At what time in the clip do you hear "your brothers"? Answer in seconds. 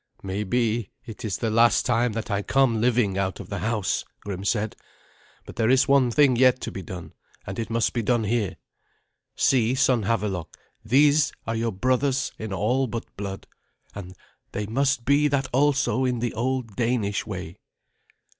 11.55-12.31